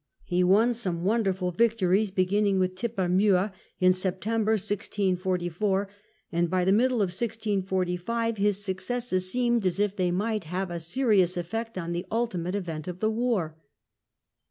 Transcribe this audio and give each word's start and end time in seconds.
He 0.23 0.43
won 0.43 0.73
some 0.73 1.03
wonderful 1.03 1.51
victories, 1.51 2.09
beginning 2.09 2.57
with 2.57 2.73
Tippermuir 2.75 3.51
in 3.79 3.93
September, 3.93 4.53
1644, 4.53 5.89
and 6.31 6.49
by 6.49 6.65
the 6.65 6.71
middle 6.71 7.03
of 7.03 7.11
1645 7.13 8.37
his 8.37 8.65
successes 8.65 9.31
seemed 9.31 9.63
as 9.67 9.79
if 9.79 9.95
they 9.95 10.09
might 10.09 10.45
have 10.45 10.71
a 10.71 10.79
serious 10.79 11.37
effect 11.37 11.77
on 11.77 11.91
the 11.91 12.07
ultimate 12.09 12.55
event 12.55 12.87
of 12.87 12.99
the 12.99 13.11
war. 13.11 13.57